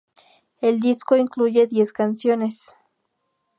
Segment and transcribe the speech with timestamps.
[0.61, 2.75] El disco incluye diez canciones.